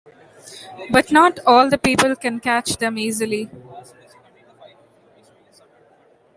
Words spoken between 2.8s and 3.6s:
easily.